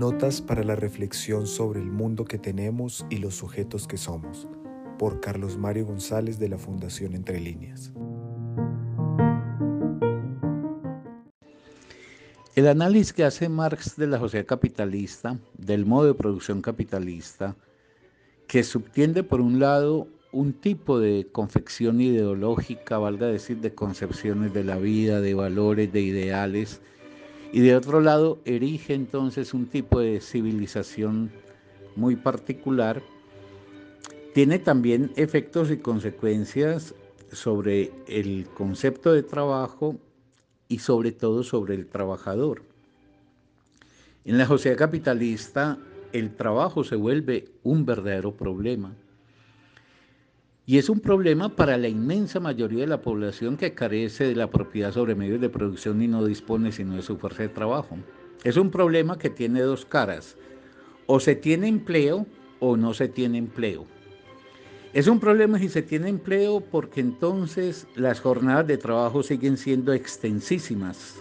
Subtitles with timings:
[0.00, 4.48] Notas para la reflexión sobre el mundo que tenemos y los sujetos que somos,
[4.98, 7.92] por Carlos Mario González de la Fundación Entre Líneas.
[12.54, 17.54] El análisis que hace Marx de la sociedad capitalista, del modo de producción capitalista,
[18.46, 24.64] que subtiende por un lado un tipo de confección ideológica, valga decir, de concepciones de
[24.64, 26.80] la vida, de valores, de ideales,
[27.52, 31.30] y de otro lado erige entonces un tipo de civilización
[31.96, 33.02] muy particular,
[34.34, 36.94] tiene también efectos y consecuencias
[37.32, 39.96] sobre el concepto de trabajo
[40.68, 42.62] y sobre todo sobre el trabajador.
[44.24, 45.78] En la sociedad capitalista
[46.12, 48.94] el trabajo se vuelve un verdadero problema
[50.70, 54.50] y es un problema para la inmensa mayoría de la población que carece de la
[54.50, 57.96] propiedad sobre medios de producción y no dispone sino de su fuerza de trabajo.
[58.44, 60.36] Es un problema que tiene dos caras.
[61.06, 62.24] O se tiene empleo
[62.60, 63.84] o no se tiene empleo.
[64.92, 69.92] Es un problema si se tiene empleo porque entonces las jornadas de trabajo siguen siendo
[69.92, 71.16] extensísimas.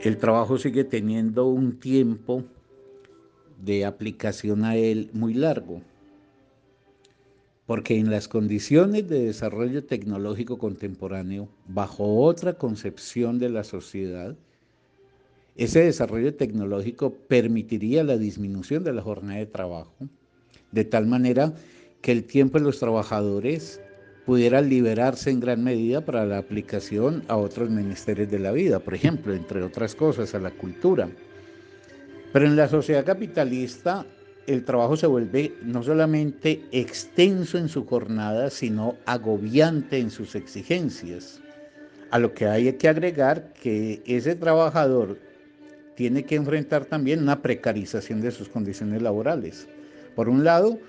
[0.00, 2.44] El trabajo sigue teniendo un tiempo
[3.58, 5.82] de aplicación a él muy largo
[7.70, 14.34] porque en las condiciones de desarrollo tecnológico contemporáneo, bajo otra concepción de la sociedad,
[15.54, 19.94] ese desarrollo tecnológico permitiría la disminución de la jornada de trabajo,
[20.72, 21.54] de tal manera
[22.00, 23.80] que el tiempo de los trabajadores
[24.26, 28.94] pudiera liberarse en gran medida para la aplicación a otros menesteres de la vida, por
[28.94, 31.08] ejemplo, entre otras cosas, a la cultura.
[32.32, 34.04] Pero en la sociedad capitalista
[34.52, 41.40] el trabajo se vuelve no solamente extenso en su jornada, sino agobiante en sus exigencias.
[42.10, 45.18] A lo que hay que agregar que ese trabajador
[45.94, 49.68] tiene que enfrentar también una precarización de sus condiciones laborales.
[50.16, 50.80] Por un lado,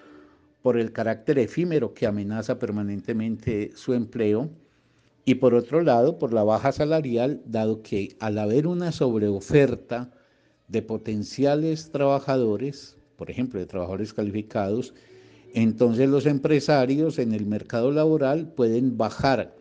[0.63, 4.49] por el carácter efímero que amenaza permanentemente su empleo,
[5.23, 10.09] y por otro lado, por la baja salarial, dado que al haber una sobreoferta
[10.67, 14.95] de potenciales trabajadores, por ejemplo, de trabajadores calificados,
[15.53, 19.55] entonces los empresarios en el mercado laboral pueden bajar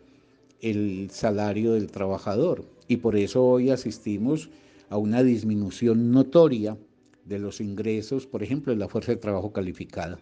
[0.61, 4.49] el salario del trabajador y por eso hoy asistimos
[4.89, 6.75] a una disminución notoria
[7.25, 10.17] de los ingresos, por ejemplo, de la fuerza de trabajo calificada.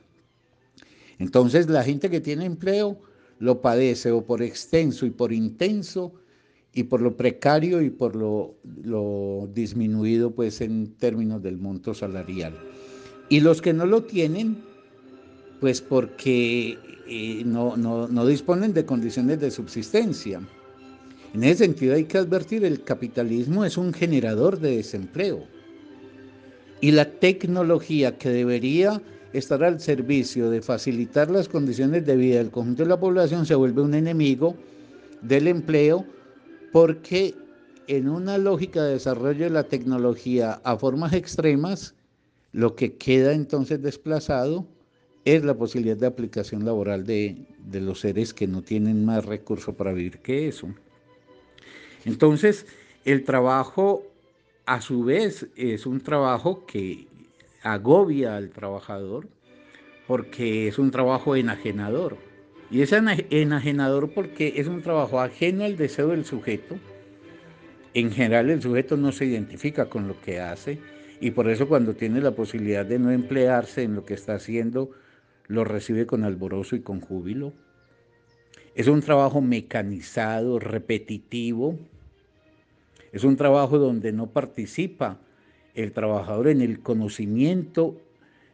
[1.18, 3.00] Entonces la gente que tiene empleo
[3.40, 6.12] lo padece o por extenso y por intenso
[6.74, 12.54] y por lo precario y por lo, lo disminuido pues en términos del monto salarial.
[13.30, 14.58] Y los que no lo tienen,
[15.60, 20.42] pues porque eh, no, no, disponen de condiciones de subsistencia.
[21.34, 25.44] En ese sentido hay que advertir, el capitalismo es un generador de desempleo.
[26.82, 29.02] Y la tecnología que debería
[29.34, 33.54] estar al servicio de facilitar las condiciones de vida del conjunto de la población se
[33.54, 34.56] vuelve un enemigo
[35.22, 36.06] del empleo
[36.72, 37.36] porque
[37.88, 41.96] en una lógica de desarrollo de la tecnología a formas extremas,
[42.52, 44.68] lo que queda entonces desplazado
[45.26, 49.94] es la posibilidad de aplicación laboral de, los seres que no tienen más recursos para
[49.94, 50.70] vivir que eso.
[52.06, 52.66] Entonces,
[53.06, 54.04] el trabajo
[54.66, 57.08] a su vez es un trabajo que
[57.62, 59.28] agobia al trabajador
[60.08, 62.18] porque es un trabajo enajenador.
[62.72, 66.78] Y es enajenador porque es un trabajo ajeno al deseo del sujeto.
[67.94, 70.80] En general el sujeto no se identifica con lo que hace
[71.22, 74.92] y por eso cuando tiene la posibilidad de no emplearse en lo que está haciendo,
[75.48, 77.54] lo recibe con alborozo y con júbilo.
[78.76, 81.78] Es un trabajo mecanizado, repetitivo.
[83.12, 85.20] Es un trabajo donde no participa
[85.74, 88.00] el trabajador en el conocimiento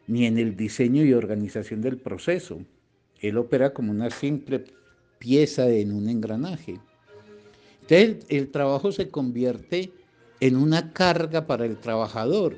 [0.06, 2.60] ni en el diseño y organización del proceso.
[3.20, 4.64] Él opera como una simple
[5.18, 6.80] pieza en un engranaje.
[7.82, 9.92] Entonces el, trabajo se convierte
[10.40, 12.56] en una carga para el trabajador,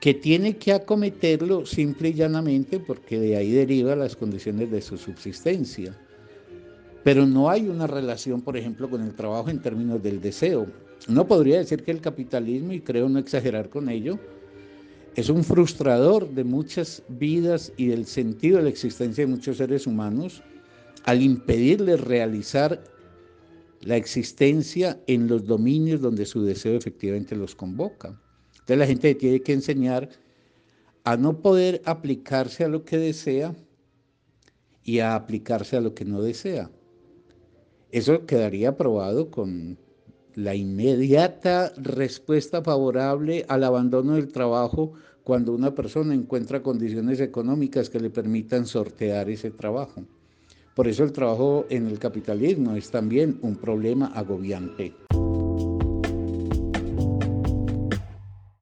[0.00, 4.96] que tiene que acometerlo simple y llanamente porque de ahí deriva las condiciones de su
[4.96, 5.96] subsistencia.
[7.02, 10.66] Pero no hay una relación, por ejemplo, con el trabajo en términos del deseo.
[11.08, 14.18] No podría decir que el capitalismo, y creo no exagerar con ello,
[15.16, 19.86] es un frustrador de muchas vidas y del sentido de la existencia de muchos seres
[19.86, 20.42] humanos
[21.04, 22.84] al impedirles realizar
[23.80, 28.20] la existencia en los dominios donde su deseo efectivamente los convoca.
[28.52, 30.08] Entonces la gente tiene que enseñar
[31.04, 33.54] a no poder aplicarse a lo que desea
[34.82, 36.70] y a aplicarse a lo que no desea.
[37.90, 39.78] Eso quedaría probado con
[40.34, 44.92] la inmediata respuesta favorable al abandono del trabajo
[45.24, 50.04] cuando una persona encuentra condiciones económicas que le permitan sortear ese trabajo.
[50.78, 54.94] Por eso el trabajo en el capitalismo es también un problema agobiante.